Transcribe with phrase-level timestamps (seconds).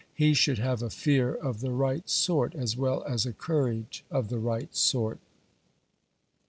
[0.15, 4.29] He should have a fear of the right sort, as well as a courage of
[4.29, 5.19] the right sort.